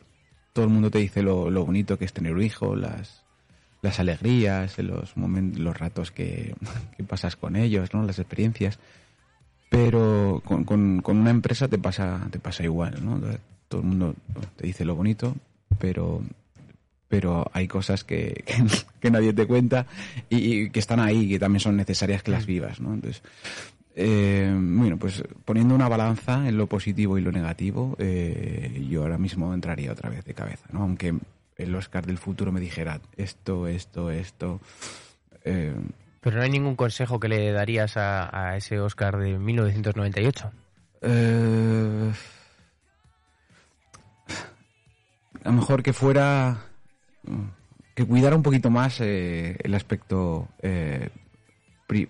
todo 0.52 0.66
el 0.66 0.72
mundo 0.72 0.92
te 0.92 1.00
dice 1.00 1.24
lo, 1.24 1.50
lo 1.50 1.66
bonito 1.66 1.98
que 1.98 2.04
es 2.04 2.12
tener 2.12 2.34
un 2.34 2.42
hijo 2.44 2.76
las 2.76 3.24
las 3.82 4.00
alegrías 4.02 4.78
los 4.80 5.16
momentos 5.16 5.62
los 5.62 5.78
ratos 5.80 6.12
que, 6.12 6.54
que 6.98 7.04
pasas 7.06 7.38
con 7.38 7.56
ellos 7.56 7.94
no 7.94 8.04
las 8.04 8.20
experiencias 8.20 8.78
pero 9.70 10.42
con, 10.46 10.66
con, 10.66 11.02
con 11.02 11.18
una 11.18 11.32
empresa 11.32 11.68
te 11.70 11.78
pasa 11.80 12.28
te 12.30 12.40
pasa 12.40 12.64
igual 12.64 13.04
no 13.04 13.20
todo 13.72 13.82
el 13.82 13.88
mundo 13.88 14.14
te 14.58 14.68
dice 14.68 14.86
lo 14.86 14.94
bonito 14.96 15.34
pero 15.80 16.22
pero 17.08 17.50
hay 17.54 17.68
cosas 17.68 18.04
que, 18.04 18.44
que, 18.46 18.64
que 19.00 19.10
nadie 19.12 19.34
te 19.34 19.48
cuenta 19.48 19.86
y, 20.30 20.38
y 20.64 20.70
que 20.70 20.80
están 20.80 21.00
ahí, 21.00 21.28
que 21.28 21.40
también 21.40 21.60
son 21.60 21.76
necesarias 21.76 22.22
que 22.24 22.32
las 22.32 22.46
vivas, 22.46 22.80
¿no? 22.80 22.94
Entonces, 22.94 23.22
eh, 23.96 24.50
bueno, 24.58 24.96
pues 24.98 25.22
poniendo 25.44 25.76
una 25.76 25.90
balanza 25.90 26.48
en 26.48 26.56
lo 26.58 26.68
positivo 26.68 27.18
y 27.18 27.22
lo 27.22 27.32
negativo, 27.34 27.98
eh, 28.00 28.86
yo 28.90 29.02
ahora 29.02 29.18
mismo 29.18 29.54
entraría 29.54 29.92
otra 29.92 30.10
vez 30.10 30.24
de 30.24 30.34
cabeza, 30.34 30.66
¿no? 30.72 30.84
Aunque 30.84 31.14
el 31.58 31.76
Oscar 31.76 32.06
del 32.06 32.18
futuro 32.18 32.54
me 32.54 32.62
dijera 32.62 33.02
esto, 33.18 33.68
esto, 33.68 34.10
esto. 34.10 34.62
eh, 35.44 35.76
Pero 36.22 36.38
no 36.38 36.44
hay 36.44 36.50
ningún 36.50 36.78
consejo 36.78 37.20
que 37.20 37.28
le 37.28 37.52
darías 37.52 37.98
a, 37.98 38.30
a 38.52 38.56
ese 38.56 38.80
Oscar 38.80 39.18
de 39.18 39.38
1998. 39.38 40.50
eh, 41.02 42.12
a 45.44 45.50
lo 45.50 45.54
mejor 45.56 45.84
que 45.84 45.94
fuera 45.94 46.58
que 47.96 48.06
cuidara 48.06 48.36
un 48.36 48.44
poquito 48.44 48.70
más 48.70 49.00
eh, 49.02 49.58
el 49.64 49.74
aspecto 49.76 50.48
eh, 50.62 51.10
pri- 51.88 52.08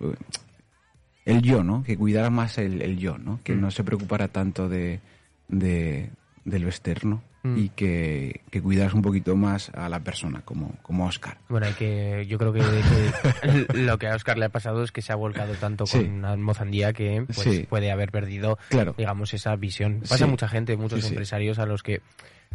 el 1.25 1.41
yo, 1.41 1.63
¿no? 1.63 1.83
Que 1.83 1.97
cuidara 1.97 2.29
más 2.29 2.57
el, 2.57 2.81
el 2.81 2.97
yo, 2.97 3.17
¿no? 3.17 3.39
Que 3.43 3.53
Mm. 3.53 3.61
no 3.61 3.71
se 3.71 3.83
preocupara 3.83 4.27
tanto 4.27 4.69
de, 4.69 4.99
de, 5.47 6.09
de 6.45 6.59
lo 6.59 6.67
externo 6.67 7.23
Mm. 7.43 7.57
y 7.57 7.69
que, 7.69 8.41
que 8.51 8.61
cuidaras 8.61 8.93
un 8.93 9.01
poquito 9.01 9.35
más 9.35 9.71
a 9.73 9.89
la 9.89 9.99
persona, 9.99 10.41
como, 10.45 10.75
como 10.83 11.07
Oscar. 11.07 11.39
Bueno, 11.49 11.65
hay 11.65 11.73
que, 11.73 12.27
yo 12.27 12.37
creo 12.37 12.53
que, 12.53 12.59
que 12.61 13.73
lo 13.79 13.97
que 13.97 14.07
a 14.07 14.15
Oscar 14.15 14.37
le 14.37 14.45
ha 14.45 14.49
pasado 14.49 14.83
es 14.83 14.91
que 14.91 15.01
se 15.01 15.11
ha 15.11 15.15
volcado 15.15 15.53
tanto 15.55 15.87
Sí. 15.87 16.03
con 16.05 16.23
Almozandía 16.23 16.93
que 16.93 17.23
pues, 17.25 17.39
Sí. 17.39 17.65
puede 17.67 17.91
haber 17.91 18.11
perdido, 18.11 18.59
Claro. 18.69 18.93
digamos, 18.95 19.33
esa 19.33 19.55
visión. 19.55 20.01
Pasa 20.01 20.17
Sí. 20.17 20.25
mucha 20.25 20.47
gente, 20.47 20.77
muchos 20.77 21.03
empresarios 21.09 21.57
a 21.57 21.65
los 21.65 21.81
que 21.81 22.01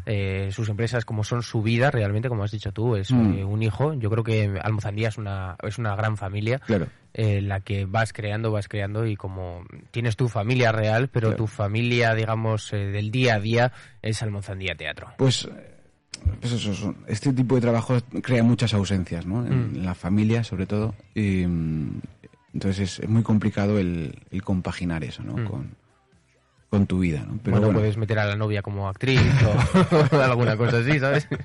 eh, 0.06 0.48
sus 0.52 0.68
empresas 0.68 1.04
como 1.04 1.24
son 1.24 1.42
su 1.42 1.62
vida 1.62 1.90
realmente, 1.90 2.28
como 2.28 2.44
has 2.44 2.52
dicho 2.52 2.72
tú, 2.72 2.94
es 2.96 3.10
Mm. 3.10 3.38
eh, 3.38 3.44
un 3.44 3.62
hijo. 3.62 3.92
Yo 3.94 4.08
creo 4.08 4.22
que 4.24 4.58
Almozandía 4.62 5.08
es 5.08 5.18
una, 5.18 5.56
es 5.62 5.78
una 5.78 5.94
gran 5.96 6.16
familia. 6.16 6.58
Claro. 6.60 6.86
eh, 7.18 7.40
la 7.40 7.60
que 7.60 7.86
vas 7.86 8.12
creando, 8.12 8.52
vas 8.52 8.68
creando 8.68 9.06
y 9.06 9.16
como 9.16 9.64
tienes 9.90 10.16
tu 10.16 10.28
familia 10.28 10.70
real, 10.70 11.08
pero 11.08 11.28
Claro. 11.28 11.44
tu 11.44 11.46
familia, 11.46 12.14
digamos, 12.14 12.70
eh, 12.74 12.76
del 12.76 13.10
día 13.10 13.36
a 13.36 13.40
día 13.40 13.72
es 14.02 14.22
Almozandía 14.22 14.74
Teatro. 14.76 15.08
Pues, 15.16 15.48
pues 16.40 16.52
eso, 16.52 16.94
este 17.06 17.32
tipo 17.32 17.54
de 17.54 17.62
trabajo 17.62 17.96
crea 18.22 18.42
muchas 18.42 18.74
ausencias, 18.74 19.24
¿no? 19.24 19.46
En, 19.46 19.72
Mm. 19.80 19.84
la 19.84 19.94
familia, 19.94 20.44
sobre 20.44 20.66
todo. 20.66 20.94
Y, 21.14 21.46
mm, 21.46 22.00
entonces 22.52 22.80
es, 22.80 22.98
es 23.00 23.08
muy 23.08 23.22
complicado 23.22 23.78
el, 23.78 24.14
el 24.30 24.42
compaginar 24.42 25.02
eso, 25.02 25.22
¿no? 25.22 25.38
Mm. 25.38 25.44
Con, 25.46 25.70
con 26.70 26.86
tu 26.86 26.98
vida, 26.98 27.20
¿no? 27.26 27.38
Pero 27.42 27.52
bueno, 27.56 27.66
bueno, 27.68 27.78
puedes 27.80 27.96
meter 27.96 28.18
a 28.18 28.26
la 28.26 28.36
novia 28.36 28.60
como 28.62 28.88
actriz 28.88 29.20
o 29.44 30.16
alguna 30.22 30.56
cosa 30.56 30.78
así, 30.78 30.98
¿sabes? 30.98 31.28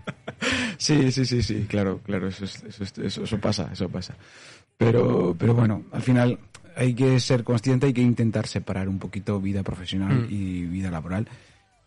Sí, 0.78 1.12
sí, 1.12 1.26
sí, 1.26 1.44
sí, 1.44 1.68
claro, 1.70 2.00
claro, 2.04 2.28
eso, 2.28 2.46
es- 2.46 2.64
eso, 2.64 2.84
es- 2.84 2.98
eso, 2.98 3.24
eso 3.24 3.38
pasa, 3.40 3.70
eso 3.72 3.88
pasa. 3.90 4.16
Pero, 4.78 5.36
pero 5.38 5.54
bueno, 5.54 5.84
al 5.92 6.02
final 6.02 6.40
hay 6.76 6.96
que 6.96 7.20
ser 7.20 7.44
consciente, 7.44 7.86
hay 7.86 7.94
que 7.94 8.02
intentar 8.02 8.48
separar 8.48 8.90
un 8.90 8.98
poquito 8.98 9.40
vida 9.40 9.62
profesional 9.62 10.24
Mm. 10.24 10.28
y 10.30 10.66
vida 10.66 10.90
laboral. 10.90 11.28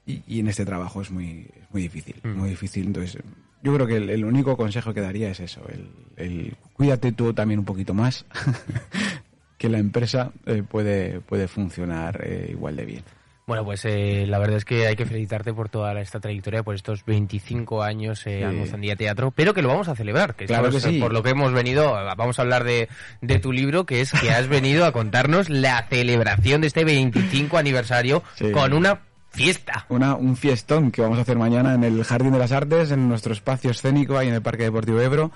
Y, 0.07 0.23
y 0.29 0.39
en 0.39 0.47
este 0.49 0.65
trabajo 0.65 1.01
es 1.03 1.11
muy, 1.11 1.49
es 1.61 1.69
muy 1.73 1.83
difícil, 1.83 2.15
Mm. 2.23 2.39
muy 2.39 2.51
difícil. 2.51 2.87
Entonces, 2.87 3.21
yo 3.65 3.75
creo 3.75 3.87
que 3.89 3.97
el, 3.97 4.11
el 4.11 4.25
único 4.25 4.57
consejo 4.57 4.95
que 4.95 5.01
daría 5.01 5.31
es 5.31 5.41
eso, 5.41 5.63
el, 5.69 5.89
el 6.17 6.57
cuídate 6.75 7.11
tú 7.11 7.33
también 7.35 7.59
un 7.59 7.65
poquito 7.67 7.95
más, 7.95 8.25
que 9.59 9.69
la 9.69 9.79
empresa 9.79 10.31
eh, 10.47 10.63
puede, 10.63 11.21
puede 11.21 11.49
funcionar 11.49 12.21
eh, 12.25 12.49
igual 12.53 12.77
de 12.77 12.85
bien. 12.85 13.03
Bueno, 13.47 13.63
pues 13.63 13.85
eh, 13.85 14.25
la 14.27 14.39
verdad 14.39 14.57
es 14.57 14.65
que 14.65 14.87
hay 14.87 14.97
que 14.97 15.05
felicitarte 15.05 15.53
por 15.53 15.69
toda 15.69 16.01
esta 16.01 16.19
trayectoria, 16.19 16.63
por 16.63 16.75
estos 16.75 17.05
25 17.05 17.83
años 17.83 18.27
eh, 18.27 18.39
Sí. 18.39 18.43
Almozandía 18.43 18.97
Teatro, 18.97 19.33
pero 19.33 19.53
que 19.53 19.61
lo 19.61 19.69
vamos 19.69 19.89
a 19.89 19.95
celebrar, 19.95 20.35
que 20.35 20.47
Claro 20.47 20.69
estamos, 20.69 20.85
que 20.85 20.93
sí. 20.93 20.99
por 20.99 21.13
lo 21.13 21.23
que 21.23 21.31
hemos 21.31 21.53
venido, 21.53 21.93
vamos 22.17 22.39
a 22.39 22.43
hablar 22.43 22.65
de, 22.65 22.89
de 23.21 23.39
tu 23.41 23.53
libro, 23.53 23.85
que 23.85 24.01
es 24.01 24.13
que 24.13 24.31
has 24.31 24.49
venido 24.49 24.87
a 24.87 24.93
contarnos 24.93 25.51
la 25.51 25.87
celebración 25.91 26.63
de 26.63 26.69
este 26.69 26.85
25 26.85 27.59
aniversario 27.59 28.23
Sí. 28.37 28.51
con 28.51 28.73
una 28.73 29.01
fiesta. 29.31 29.85
Una, 29.91 30.15
un 30.15 30.37
fiestón 30.37 30.91
que 30.91 31.03
vamos 31.03 31.19
a 31.19 31.23
hacer 31.23 31.37
mañana 31.37 31.75
en 31.75 31.85
el 31.85 32.03
Jardín 32.05 32.33
de 32.33 32.39
las 32.39 32.53
Artes, 32.53 32.93
en 32.93 33.09
nuestro 33.11 33.35
espacio 33.35 33.73
escénico, 33.73 34.17
ahí 34.17 34.29
en 34.29 34.35
el 34.35 34.43
Parque 34.43 34.63
Deportivo 34.63 35.01
Ebro. 35.03 35.33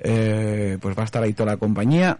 Eh, 0.00 0.78
pues 0.80 0.96
va 0.96 1.02
a 1.02 1.04
estar 1.04 1.22
ahí 1.22 1.32
toda 1.32 1.52
la 1.52 1.56
compañía. 1.58 2.18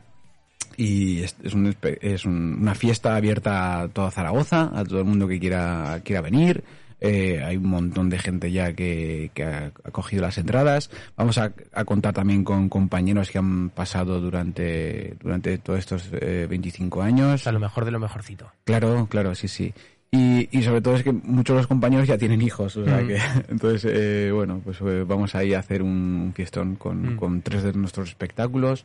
Y 0.77 1.21
es, 1.23 1.37
es, 1.43 1.55
un 1.55 1.75
es 1.83 2.25
un- 2.25 2.59
una 2.61 2.75
fiesta 2.75 3.15
abierta 3.17 3.83
a 3.83 3.89
toda 3.89 4.11
Zaragoza, 4.11 4.71
a 4.75 4.85
todo 4.85 4.99
el 5.01 5.05
mundo 5.05 5.29
que 5.29 5.39
quiera, 5.41 6.01
quiera 6.05 6.21
venir. 6.21 6.65
Eh, 7.05 7.43
hay 7.45 7.57
un 7.57 7.67
montón 7.67 8.09
de 8.09 8.19
gente 8.19 8.53
ya 8.53 8.73
que, 8.75 9.33
que 9.35 9.43
ha, 9.43 9.73
ha 9.85 9.91
cogido 9.91 10.23
las 10.23 10.39
entradas. 10.39 10.89
Vamos 11.17 11.37
a, 11.37 11.53
a 11.73 11.85
contar 11.85 12.15
también 12.15 12.45
con 12.45 12.69
compañeros 12.69 13.29
que 13.31 13.39
han 13.39 13.71
pasado 13.71 14.21
durante, 14.21 15.17
durante 15.21 15.59
todos 15.59 15.81
estos 15.81 16.09
eh, 16.13 16.47
25 16.49 17.01
O 17.01 17.03
años. 17.03 17.41
sea, 17.43 17.51
lo 17.51 17.59
mejor 17.59 17.85
de 17.85 17.91
lo 17.91 17.99
mejorcito. 17.99 18.53
Claro, 18.65 19.09
claro, 19.11 19.35
sí, 19.35 19.49
sí. 19.49 19.75
Y, 20.15 20.47
y 20.53 20.63
sobre 20.63 20.83
todo 20.83 20.95
es 20.95 21.03
que 21.03 21.11
muchos 21.11 21.55
de 21.57 21.61
los 21.63 21.67
compañeros 21.67 22.07
ya 22.07 22.19
tienen 22.19 22.43
hijos, 22.43 22.77
o 22.77 22.85
sea 22.85 22.99
Mm. 22.99 23.07
que, 23.09 23.17
entonces, 23.49 23.91
eh, 23.91 24.31
bueno, 24.31 24.61
pues 24.63 24.77
eh, 24.83 25.05
vamos 25.07 25.35
ahí 25.35 25.55
a 25.55 25.61
hacer 25.61 25.83
un, 25.83 25.89
un 26.27 26.33
fiestón 26.35 26.77
con, 26.77 27.15
Mm. 27.15 27.17
con 27.17 27.41
tres 27.41 27.63
de 27.63 27.73
nuestros 27.73 28.11
espectáculos 28.11 28.85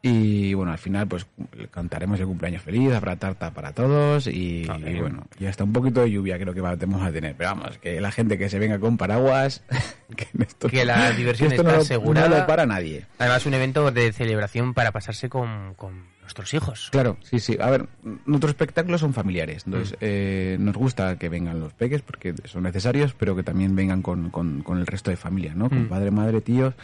y 0.00 0.54
bueno, 0.54 0.70
al 0.70 0.78
final 0.78 1.08
pues 1.08 1.26
cantaremos 1.72 2.20
el 2.20 2.26
cumpleaños 2.26 2.62
feliz, 2.62 2.92
habrá 2.92 3.16
tarta 3.16 3.50
para 3.52 3.72
todos 3.72 4.28
y, 4.28 4.64
Ah, 4.70 4.78
y, 4.78 5.00
bueno, 5.00 5.24
y 5.40 5.46
hasta 5.46 5.64
un 5.64 5.72
poquito 5.72 6.02
de 6.02 6.10
lluvia 6.12 6.38
creo 6.38 6.54
que 6.54 6.60
vamos 6.60 7.02
a 7.02 7.10
tener, 7.10 7.34
pero 7.36 7.50
vamos, 7.50 7.78
que 7.78 8.00
la 8.00 8.12
gente 8.12 8.38
que 8.38 8.48
se 8.48 8.60
venga 8.60 8.78
con 8.78 8.96
paraguas, 8.96 9.64
que 10.16 10.28
esto, 10.44 10.68
Que 10.68 10.84
la 10.84 11.10
diversión 11.10 11.50
esto 11.50 11.62
está 11.62 11.74
no 11.74 11.82
asegurada. 11.82 12.28
No 12.28 12.36
lo 12.38 12.46
para 12.46 12.64
nadie. 12.64 13.06
Además, 13.18 13.44
un 13.44 13.54
evento 13.54 13.90
de 13.90 14.12
celebración 14.12 14.72
para 14.74 14.92
pasarse 14.92 15.28
con, 15.28 15.74
con 15.74 16.09
nuestros 16.30 16.54
hijos. 16.54 16.88
Claro, 16.92 17.16
sí, 17.22 17.40
sí. 17.40 17.56
A 17.60 17.70
ver, 17.70 17.86
nuestros 18.24 18.50
espectáculos 18.50 19.00
son 19.00 19.12
familiares, 19.12 19.64
entonces 19.66 19.92
Mm. 19.94 19.96
eh, 20.00 20.56
nos 20.60 20.76
gusta 20.76 21.18
que 21.18 21.28
vengan 21.28 21.58
los 21.60 21.72
peques 21.72 22.02
porque 22.02 22.34
son 22.44 22.62
necesarios, 22.62 23.14
pero 23.18 23.34
que 23.34 23.42
también 23.42 23.74
vengan 23.74 24.00
con, 24.02 24.30
con, 24.30 24.62
con 24.62 24.78
el 24.78 24.86
resto 24.86 25.10
de 25.10 25.16
familia, 25.16 25.54
¿no? 25.54 25.68
Con 25.68 25.84
Mm. 25.84 25.88
padre, 25.88 26.10
madre, 26.10 26.40
tíos, 26.40 26.74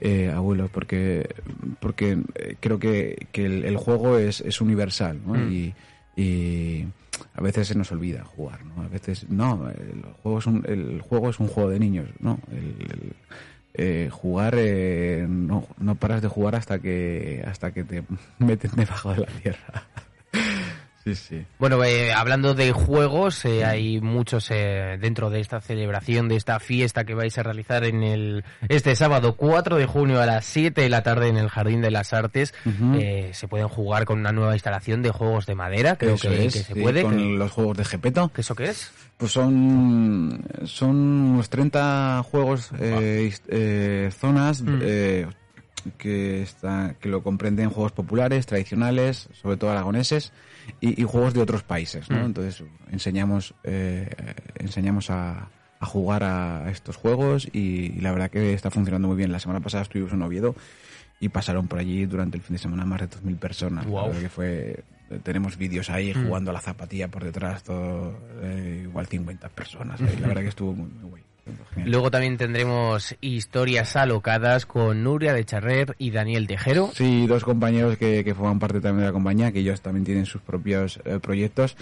eh, 0.00 0.32
abuelos, 0.34 0.70
porque 0.70 1.28
porque 1.80 2.18
eh, 2.34 2.56
creo 2.60 2.78
que, 2.78 3.28
que 3.32 3.46
el, 3.46 3.64
el 3.64 3.76
juego 3.76 4.18
es, 4.18 4.40
es 4.40 4.60
universal, 4.60 5.20
¿no? 5.24 5.34
Mm. 5.34 5.52
Y, 5.52 5.74
y 6.16 6.86
a 7.34 7.40
veces 7.40 7.68
se 7.68 7.74
nos 7.76 7.90
olvida 7.92 8.24
jugar, 8.24 8.64
¿no? 8.64 8.82
A 8.82 8.88
veces, 8.88 9.28
no, 9.28 9.68
el 9.70 10.02
juego 10.22 10.38
es 10.40 10.46
un, 10.46 10.64
el 10.66 11.00
juego 11.02 11.30
es 11.30 11.38
un 11.38 11.46
juego 11.46 11.70
de 11.70 11.78
niños, 11.78 12.08
¿no? 12.18 12.40
El- 12.50 12.90
el- 12.90 13.12
eh, 13.74 14.08
jugar 14.10 14.54
eh, 14.56 15.26
no, 15.28 15.66
no 15.78 15.94
paras 15.94 16.22
de 16.22 16.28
jugar 16.28 16.54
hasta 16.56 16.78
que 16.78 17.44
hasta 17.46 17.72
que 17.72 17.84
te 17.84 18.02
meten 18.38 18.72
debajo 18.76 19.12
de 19.14 19.20
la 19.20 19.26
tierra 19.26 19.84
sí 21.14 21.28
sí 21.38 21.44
Bueno, 21.58 21.82
eh, 21.84 22.12
hablando 22.12 22.54
de 22.54 22.72
juegos, 22.72 23.44
eh, 23.44 23.64
hay 23.64 24.00
muchos 24.00 24.50
eh, 24.50 24.98
dentro 25.00 25.30
de 25.30 25.40
esta 25.40 25.60
celebración, 25.60 26.28
de 26.28 26.36
esta 26.36 26.60
fiesta 26.60 27.04
que 27.04 27.14
vais 27.14 27.36
a 27.38 27.42
realizar 27.42 27.84
en 27.84 28.02
el 28.02 28.44
este 28.68 28.94
sábado 28.96 29.36
4 29.36 29.76
de 29.76 29.86
junio 29.86 30.20
a 30.20 30.26
las 30.26 30.44
7 30.46 30.80
de 30.80 30.88
la 30.88 31.02
tarde 31.02 31.28
en 31.28 31.36
el 31.36 31.48
Jardín 31.48 31.80
de 31.80 31.90
las 31.90 32.12
Artes. 32.12 32.54
Eh, 32.94 33.30
se 33.32 33.48
pueden 33.48 33.68
jugar 33.68 34.04
con 34.04 34.18
una 34.20 34.32
nueva 34.32 34.54
instalación 34.54 35.02
de 35.02 35.10
juegos 35.10 35.46
de 35.46 35.54
madera, 35.54 35.96
creo 35.96 36.14
Eso 36.14 36.28
que, 36.28 36.46
es, 36.46 36.52
que 36.54 36.62
se 36.62 36.74
sí, 36.74 36.80
puede. 36.80 37.02
con 37.02 37.16
que- 37.16 37.24
los 37.24 37.50
juegos 37.52 37.76
de 37.76 37.84
Gepeto 37.84 38.28
¿que 38.34 38.40
¿Eso 38.40 38.54
qué 38.54 38.66
es? 38.70 38.90
pues 39.16 39.32
son 39.32 40.44
son 40.64 40.96
unos 40.96 41.48
30 41.50 42.22
juegos 42.30 42.70
eh, 42.78 43.32
eh, 43.48 44.10
zonas 44.18 44.62
Mm. 44.62 44.78
eh, 44.82 45.26
que 45.96 46.42
está 46.42 46.94
que 47.00 47.08
lo 47.08 47.22
comprenden 47.22 47.70
juegos 47.70 47.92
populares 47.92 48.46
tradicionales 48.46 49.28
sobre 49.40 49.56
todo 49.56 49.70
aragoneses 49.70 50.32
y, 50.80 51.00
y 51.00 51.04
juegos 51.04 51.34
de 51.34 51.40
otros 51.40 51.62
países 51.62 52.08
¿no? 52.10 52.20
Mm. 52.22 52.24
entonces 52.26 52.62
enseñamos 52.90 53.54
eh, 53.64 54.08
enseñamos 54.56 55.10
a, 55.10 55.48
a 55.80 55.86
jugar 55.86 56.24
a 56.24 56.70
estos 56.70 56.96
juegos 56.96 57.48
y, 57.52 57.92
y 57.96 58.00
la 58.00 58.12
verdad 58.12 58.30
que 58.30 58.52
está 58.54 58.70
funcionando 58.70 59.08
muy 59.08 59.16
bien 59.16 59.32
la 59.32 59.40
semana 59.40 59.60
pasada 59.60 59.82
estuvimos 59.82 60.12
en 60.12 60.22
Oviedo 60.22 60.54
y 61.20 61.28
pasaron 61.30 61.66
por 61.68 61.78
allí 61.78 62.06
durante 62.06 62.36
el 62.36 62.42
fin 62.42 62.54
de 62.54 62.58
semana 62.62 62.84
más 62.84 63.00
de 63.00 63.08
2.000 63.10 63.36
personas 63.38 63.86
verdad 63.86 64.20
que 64.20 64.28
fue 64.28 64.84
tenemos 65.22 65.56
vídeos 65.56 65.88
ahí 65.90 66.12
Mm. 66.14 66.26
jugando 66.26 66.50
a 66.50 66.54
la 66.54 66.60
zapatilla 66.60 67.08
por 67.08 67.24
detrás 67.24 67.62
todo 67.62 68.18
eh, 68.42 68.82
igual 68.84 69.06
50 69.06 69.48
personas 69.48 70.00
la 70.00 70.06
verdad 70.28 70.42
que 70.42 70.48
estuvo 70.48 70.72
muy, 70.74 70.88
muy 70.90 71.10
Genial. 71.10 71.27
Luego 71.84 72.10
también 72.10 72.36
tendremos 72.36 73.14
historias 73.20 73.96
alocadas 73.96 74.66
con 74.66 75.02
Nuria 75.04 75.32
de 75.32 75.44
Charrer 75.44 75.94
y 75.98 76.10
Daniel 76.10 76.46
Tejero. 76.46 76.90
Sí, 76.94 77.26
dos 77.26 77.44
compañeros 77.44 77.96
que, 77.98 78.24
que 78.24 78.34
forman 78.34 78.58
parte 78.58 78.80
también 78.80 79.00
de 79.00 79.06
la 79.06 79.12
compañía, 79.12 79.52
que 79.52 79.60
ellos 79.60 79.80
también 79.80 80.04
tienen 80.04 80.26
sus 80.26 80.42
propios 80.42 81.00
eh, 81.04 81.18
proyectos 81.20 81.76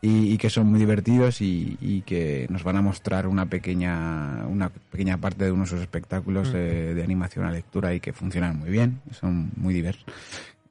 y, 0.00 0.32
y 0.32 0.38
que 0.38 0.50
son 0.50 0.66
muy 0.66 0.80
divertidos 0.80 1.40
y, 1.40 1.76
y 1.80 2.00
que 2.02 2.46
nos 2.50 2.64
van 2.64 2.76
a 2.76 2.82
mostrar 2.82 3.26
una 3.28 3.46
pequeña 3.46 4.46
una 4.48 4.68
pequeña 4.68 5.16
parte 5.18 5.44
de 5.44 5.52
unos 5.52 5.70
de 5.70 5.76
sus 5.76 5.82
espectáculos 5.82 6.48
Mm. 6.48 6.52
de 6.52 7.02
animación 7.04 7.44
a 7.44 7.52
lectura 7.52 7.94
y 7.94 8.00
que 8.00 8.12
funcionan 8.12 8.58
muy 8.58 8.70
bien, 8.70 9.00
son 9.12 9.52
muy 9.56 9.72
diversos. 9.74 10.04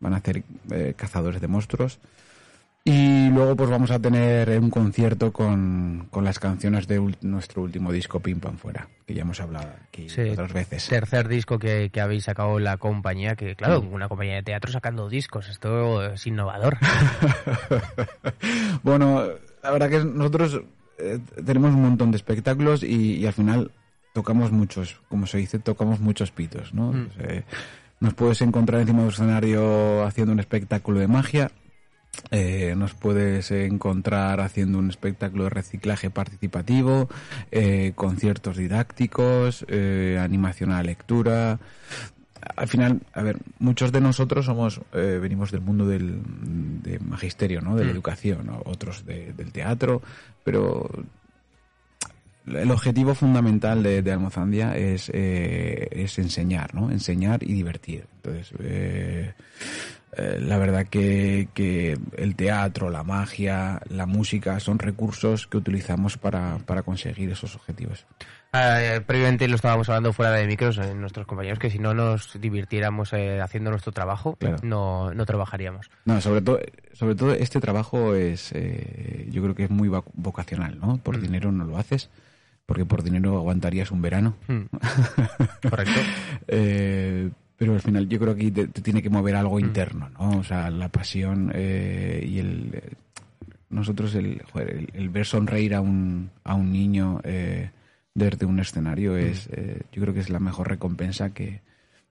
Van 0.02 0.14
a 0.14 0.18
hacer 0.18 0.44
eh, 0.72 0.94
cazadores 0.98 1.40
de 1.40 1.48
monstruos. 1.48 2.00
Y 2.84 3.30
luego 3.30 3.56
pues 3.56 3.70
vamos 3.70 3.92
a 3.92 4.00
tener 4.00 4.50
un 4.60 4.72
concierto 4.72 5.32
con, 5.32 6.08
con 6.10 6.24
las 6.24 6.40
canciones 6.40 6.88
de 6.88 7.14
nuestro 7.22 7.62
último 7.62 7.92
disco 7.92 8.20
Pim 8.20 8.40
Pam 8.40 8.58
Fuera, 8.58 8.88
que 9.06 9.14
ya 9.14 9.22
hemos 9.22 9.40
hablado 9.40 9.68
aquí 9.88 10.10
Sí. 10.10 10.22
otras 10.32 10.52
veces. 10.52 10.88
Tercer 10.88 11.28
disco 11.28 11.60
que, 11.60 11.92
que 11.94 12.02
habéis 12.02 12.24
sacado 12.24 12.58
la 12.58 12.78
compañía, 12.78 13.36
que 13.36 13.56
claro, 13.56 13.82
una 13.82 14.10
compañía 14.10 14.36
de 14.36 14.44
teatro 14.44 14.72
sacando 14.72 15.10
discos, 15.10 15.48
esto 15.48 16.04
es 16.14 16.26
innovador. 16.26 16.80
bueno, 18.84 19.24
la 19.64 19.72
verdad 19.72 19.90
que 19.90 20.04
nosotros 20.04 20.62
eh, 20.98 21.20
tenemos 21.46 21.74
un 21.74 21.82
montón 21.84 22.12
de 22.12 22.18
espectáculos 22.18 22.84
y, 22.84 23.16
y 23.18 23.26
al 23.28 23.34
final 23.34 23.72
tocamos 24.14 24.52
muchos, 24.52 25.00
como 25.08 25.28
se 25.28 25.38
dice, 25.38 25.60
tocamos 25.60 26.00
muchos 26.00 26.32
pitos, 26.32 26.74
¿no? 26.74 26.94
Mm. 26.94 27.08
Eh, 27.20 27.44
nos 28.00 28.14
puedes 28.16 28.42
encontrar 28.42 28.82
encima 28.82 29.00
de 29.00 29.06
un 29.06 29.12
escenario 29.14 30.04
haciendo 30.04 30.34
un 30.34 30.40
espectáculo 30.40 31.00
de 31.00 31.08
magia, 31.08 31.52
eh, 32.30 32.76
nos 32.78 32.94
puedes 32.94 33.50
encontrar 33.52 34.40
haciendo 34.42 34.78
un 34.80 34.90
espectáculo 34.90 35.46
de 35.46 35.50
reciclaje 35.50 36.10
participativo, 36.10 37.10
eh, 37.52 37.94
conciertos 37.96 38.58
didácticos, 38.58 39.66
eh, 39.68 40.20
animación 40.22 40.72
a 40.72 40.76
la 40.78 40.84
lectura. 40.84 41.60
Al 42.56 42.68
final, 42.68 43.02
a 43.14 43.22
ver, 43.24 43.38
muchos 43.60 43.92
de 43.92 44.02
nosotros 44.02 44.46
somos 44.46 44.82
eh, 44.94 45.20
venimos 45.22 45.52
del 45.52 45.62
mundo 45.62 45.86
del 45.88 46.22
de 46.84 47.00
magisterio, 47.00 47.62
¿no? 47.62 47.76
De 47.76 47.84
la 47.86 47.92
Mm. 47.92 47.96
educación, 47.96 48.46
¿no? 48.48 48.62
otros 48.66 49.06
de- 49.06 49.34
del 49.34 49.52
teatro, 49.52 50.02
pero 50.44 50.90
el 52.48 52.72
objetivo 52.72 53.14
fundamental 53.14 53.84
de, 53.84 54.02
de 54.02 54.12
Almozandia 54.12 54.76
es, 54.76 55.12
eh, 55.14 55.88
es 55.92 56.18
enseñar, 56.18 56.74
¿no? 56.74 56.90
Enseñar 56.92 57.44
y 57.44 57.54
divertir. 57.54 58.06
Entonces, 58.16 58.52
eh, 58.60 59.34
eh, 60.18 60.40
la 60.42 60.58
verdad 60.58 60.88
que, 60.88 61.48
que, 61.54 61.98
el 62.18 62.36
teatro, 62.36 62.90
la 62.90 63.04
magia, 63.04 63.82
la 63.90 64.06
música 64.06 64.60
son 64.60 64.80
recursos 64.80 65.48
que 65.48 65.58
utilizamos 65.58 66.18
para, 66.18 66.58
para 66.66 66.84
conseguir 66.84 67.30
esos 67.32 67.56
objetivos. 67.56 68.06
Uh, 68.54 69.02
previamente 69.06 69.48
lo 69.48 69.56
estábamos 69.56 69.88
hablando 69.88 70.12
fuera 70.12 70.34
de 70.34 70.46
micros 70.46 70.78
en 70.78 71.00
nuestros 71.00 71.26
compañeros 71.26 71.58
que 71.58 71.70
si 71.70 71.80
no 71.80 71.94
nos 71.94 72.38
divirtiéramos 72.38 73.14
eh, 73.14 73.40
haciendo 73.40 73.70
nuestro 73.70 73.94
trabajo 73.94 74.36
claro. 74.36 74.58
no, 74.62 75.14
no 75.14 75.26
trabajaríamos. 75.26 75.90
No, 76.04 76.20
sobre 76.20 76.42
todo, 76.42 76.60
sobre 76.92 77.16
todo 77.16 77.34
este 77.34 77.62
trabajo 77.62 78.14
es, 78.14 78.52
eh, 78.52 79.30
yo 79.32 79.42
creo 79.42 79.56
que 79.56 79.64
es 79.64 79.70
muy 79.70 79.88
vocacional, 79.88 80.78
¿no? 80.78 80.98
Por 80.98 81.18
mm. 81.18 81.22
dinero 81.22 81.52
no 81.54 81.64
lo 81.64 81.78
haces, 81.78 82.10
porque 82.66 82.84
por 82.84 83.04
dinero 83.04 83.38
aguantarías 83.38 83.90
un 83.92 84.02
verano. 84.02 84.36
Mm. 84.50 84.64
Correcto. 85.70 86.02
Eh, 87.62 87.66
pero 87.66 87.74
al 87.74 87.82
final 87.82 88.10
yo 88.10 88.20
creo 88.20 88.36
que 88.36 88.50
te, 88.50 88.68
te 88.68 88.82
tiene 88.82 89.04
que 89.04 89.10
mover 89.10 89.36
algo 89.36 89.58
mm. 89.58 89.60
interno, 89.60 90.10
¿no? 90.10 90.40
O 90.40 90.44
sea, 90.44 90.70
la 90.72 90.90
pasión 90.90 91.52
eh, 91.54 92.26
y 92.28 92.40
el... 92.40 92.82
Nosotros 93.70 94.16
el, 94.16 94.42
joder, 94.52 94.70
el, 94.72 94.90
el, 94.94 95.10
ver 95.10 95.26
sonreír 95.26 95.76
a 95.76 95.80
un, 95.80 96.30
a 96.44 96.56
un 96.56 96.74
niño 96.74 97.22
eh, 97.24 97.70
desde 98.14 98.46
un 98.46 98.60
escenario 98.60 99.16
es, 99.16 99.48
eh, 99.52 99.82
yo 99.92 100.02
creo 100.02 100.14
que 100.14 100.20
es 100.20 100.30
la 100.30 100.40
mejor 100.40 100.70
recompensa 100.70 101.34
que, 101.34 101.62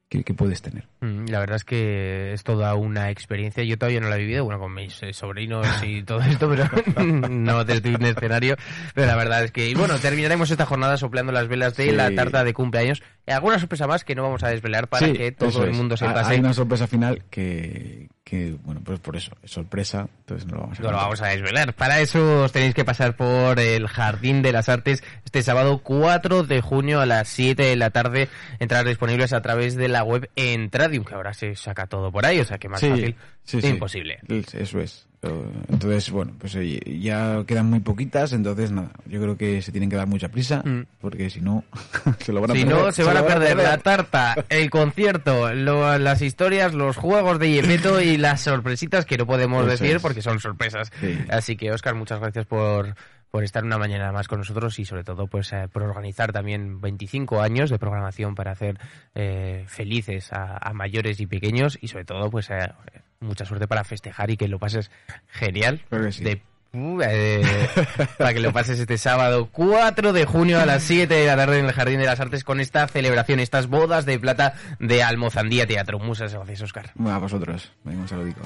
que, 0.09 0.25
que, 0.25 0.35
puedes 0.35 0.61
tener. 0.61 0.89
La 1.01 1.39
verdad 1.39 1.57
es 1.57 1.65
que 1.65 2.33
es 2.33 2.43
toda 2.43 2.75
una 2.75 3.11
experiencia. 3.11 3.63
Yo 3.63 3.79
todavía 3.79 4.01
no 4.01 4.09
la 4.09 4.17
he 4.17 4.21
vivido, 4.21 4.45
bueno, 4.45 4.59
con 4.59 4.75
mis 4.75 5.01
eh, 5.03 5.13
sobrinos 5.13 5.67
y 5.85 6.03
todo 6.05 6.21
esto, 6.21 6.49
pero 6.51 6.65
no 7.29 7.65
desde 7.65 7.95
un 7.95 8.05
escenario. 8.05 8.57
Pero 8.95 9.07
la 9.07 9.17
verdad 9.17 9.45
es 9.45 9.53
que, 9.53 9.69
y 9.69 9.75
bueno, 9.75 9.99
terminaremos 9.99 10.51
esta 10.51 10.67
jornada 10.67 10.97
soplando 10.97 11.33
las 11.33 11.49
velas 11.49 11.77
de 11.77 11.91
sí. 11.91 11.93
la 11.93 12.13
tarta 12.15 12.43
de 12.43 12.53
cumpleaños. 12.53 13.03
Alguna 13.27 13.59
sorpresa 13.59 13.87
más 13.87 14.05
que 14.05 14.15
no 14.15 14.23
vamos 14.23 14.43
a 14.43 14.49
desvelar 14.49 14.89
para 14.89 15.07
sí, 15.07 15.13
que 15.13 15.33
todo 15.33 15.65
el 15.65 15.73
mundo 15.73 15.95
es. 15.95 16.01
se 16.01 16.07
pase. 16.07 16.33
Hay 16.33 16.41
una 16.41 16.53
sorpresa 16.53 16.87
final 16.87 17.23
que, 17.31 18.09
que, 18.25 18.57
bueno, 18.63 18.81
pues 18.85 18.99
por 18.99 19.17
eso, 19.17 19.37
es 19.43 19.53
sorpresa, 19.53 20.09
entonces 20.21 20.47
no 20.47 20.57
lo 20.57 20.63
vamos 20.63 20.81
a 20.81 20.83
No 20.83 20.91
lo 20.91 20.97
vamos 20.97 21.23
a 21.23 21.27
desvelar. 21.29 21.75
Para 21.75 22.01
eso 22.01 22.45
os 22.45 22.53
tenéis 22.53 22.75
que 22.75 22.85
pasar 22.85 23.15
por 23.17 23.61
el 23.61 23.87
Jardín 23.87 24.43
de 24.43 24.53
las 24.53 24.69
Artes 24.69 25.03
este 25.25 25.43
sábado 25.43 25.81
4 25.83 26.43
de 26.43 26.61
junio 26.61 27.01
a 27.01 27.07
las 27.07 27.29
7 27.29 27.63
de 27.63 27.77
la 27.77 27.91
tarde. 27.91 28.29
Entradas 28.59 28.87
disponibles 28.87 29.33
a 29.33 29.43
través 29.43 29.77
de 29.77 29.89
la 29.89 30.03
web 30.03 30.29
Entradium, 30.35 31.05
que 31.05 31.15
ahora 31.15 31.33
se 31.33 31.55
saca 31.55 31.87
todo 31.87 32.11
por 32.11 32.27
ahí, 32.27 32.41
o 32.41 32.45
sea 32.45 32.59
que 32.59 32.69
más 32.69 32.81
sí, 32.81 32.89
fácil 32.91 33.17
sí. 33.45 33.59
imposible. 33.67 34.19
Eso 34.29 34.81
es. 34.81 35.10
Entonces, 35.23 36.11
bueno, 36.11 36.33
pues 36.39 36.57
ya 36.87 37.45
quedan 37.47 37.67
muy 37.69 37.81
poquitas, 37.81 38.33
entonces 38.33 38.71
nada, 38.73 38.91
yo 39.07 39.21
creo 39.21 39.37
que 39.37 39.61
se 39.61 39.71
tienen 39.71 39.91
que 39.91 39.97
dar 39.97 40.07
mucha 40.07 40.31
prisa, 40.31 40.63
mm. 40.65 40.87
porque 41.01 41.29
si 41.29 41.43
no, 41.43 41.63
se 42.21 42.33
lo 42.33 42.41
van 42.41 42.53
a 42.53 42.55
si 42.55 42.65
perder. 42.65 42.79
Si 42.79 42.85
no, 42.85 42.93
se, 42.93 43.03
se 43.03 43.05
van 43.05 43.17
a 43.19 43.27
perder, 43.27 43.57
la 43.59 43.79
tarta, 43.79 44.35
el 44.49 44.71
concierto, 44.71 45.53
lo, 45.53 45.99
las 45.99 46.23
historias, 46.23 46.73
los 46.73 46.97
juegos 46.97 47.39
de 47.39 47.51
Yepeto 47.53 48.01
y 48.01 48.17
las 48.17 48.41
sorpresitas 48.41 49.05
que 49.05 49.19
no 49.19 49.27
podemos 49.27 49.67
decir 49.67 49.97
es. 49.97 50.03
porque 50.03 50.23
son 50.23 50.41
sorpresas. 50.41 50.91
Sí. 51.01 51.19
Así 51.29 51.57
que, 51.57 51.71
Oscar, 51.71 51.95
muchas 51.95 52.19
gracias 52.19 52.47
por, 52.47 52.95
por 53.31 53.45
estar 53.45 53.65
una 53.65 53.79
mañana 53.79 54.13
más 54.13 54.29
con 54.29 54.39
nosotros 54.39 54.79
y 54.79 54.85
sobre 54.85 55.05
todo 55.05 55.27
pues 55.27 55.53
eh, 55.53 55.69
por 55.73 55.83
organizar 55.83 56.33
también 56.33 56.81
25 56.81 57.41
años 57.41 57.71
de 57.71 57.79
programación 57.79 58.35
para 58.35 58.53
hacer 58.53 58.79
eh, 59.15 59.65
felices 59.69 60.33
a, 60.33 60.57
a, 60.57 60.73
mayores 60.73 61.21
y 61.21 61.27
pequeños 61.27 61.79
y 61.81 61.89
sobre 61.89 62.05
todo 62.05 62.31
pues 62.31 62.51
eh, 62.51 62.73
mucha 63.21 63.45
suerte 63.45 63.69
para 63.69 63.85
festejar 63.85 64.31
y 64.31 64.37
que 64.37 64.49
lo 64.49 64.59
pases 64.59 64.91
genial 65.29 65.83
sí. 66.11 66.25
de 66.25 66.43
Uh, 66.73 67.01
eh, 67.03 67.69
para 68.17 68.33
que 68.33 68.39
lo 68.39 68.53
pases 68.53 68.79
este 68.79 68.97
sábado 68.97 69.49
4 69.51 70.13
de 70.13 70.25
junio 70.25 70.61
a 70.61 70.67
las 70.67 70.85
7 70.85 71.13
de 71.13 71.27
la 71.27 71.35
tarde 71.35 71.59
en 71.59 71.67
el 71.67 71.73
Jardín 71.73 71.99
de 71.99 72.07
las 72.07 72.21
Artes 72.21 72.45
con 72.45 72.61
esta 72.61 72.87
celebración, 72.87 73.41
estas 73.41 73.67
bodas 73.67 74.07
de 74.07 74.21
plata 74.21 74.55
de 74.79 75.03
Almozandía 75.03 75.67
Teatro. 75.67 75.99
Muchas 75.99 76.33
gracias, 76.33 76.63
Oscar. 76.63 76.93
A 77.05 77.19
vosotros. 77.19 77.73
Venga, 77.83 78.03
un 78.03 78.09
saludico. 78.09 78.43